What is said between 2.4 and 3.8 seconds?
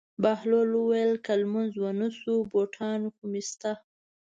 بوټان خو مې شته.